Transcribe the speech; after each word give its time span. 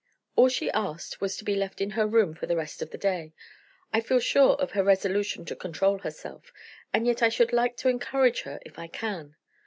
All 0.35 0.49
she 0.49 0.71
asked 0.71 1.21
was 1.21 1.37
to 1.37 1.43
be 1.43 1.53
left 1.53 1.79
in 1.79 1.91
her 1.91 2.07
room 2.07 2.33
for 2.33 2.47
the 2.47 2.55
rest 2.55 2.81
of 2.81 2.89
the 2.89 2.97
day. 2.97 3.33
I 3.93 4.01
feel 4.01 4.19
sure 4.19 4.55
of 4.55 4.71
her 4.71 4.83
resolution 4.83 5.45
to 5.45 5.55
control 5.55 5.99
herself; 5.99 6.51
and 6.91 7.05
yet 7.05 7.21
I 7.21 7.29
should 7.29 7.53
like 7.53 7.77
to 7.77 7.87
encourage 7.87 8.41
her 8.41 8.57
if 8.65 8.79
I 8.79 8.87
can. 8.87 9.35